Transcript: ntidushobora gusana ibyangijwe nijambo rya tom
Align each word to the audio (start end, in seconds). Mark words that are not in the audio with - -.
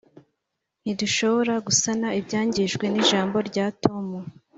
ntidushobora 0.83 1.53
gusana 1.67 2.07
ibyangijwe 2.19 2.85
nijambo 2.89 3.37
rya 3.49 3.65
tom 3.83 4.07